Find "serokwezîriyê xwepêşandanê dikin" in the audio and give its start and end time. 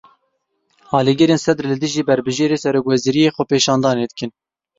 2.63-4.31